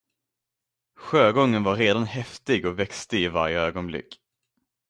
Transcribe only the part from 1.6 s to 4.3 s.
var redan häftig och växte i varje ögonblick.